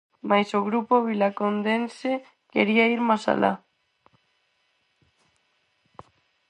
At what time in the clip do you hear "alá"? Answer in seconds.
3.33-3.53